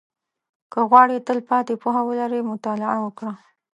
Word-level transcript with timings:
•که 0.71 0.79
غواړې 0.89 1.23
تلپاتې 1.27 1.73
پوهه 1.81 2.01
ولرې، 2.09 2.47
مطالعه 2.51 2.97
وکړه. 3.01 3.33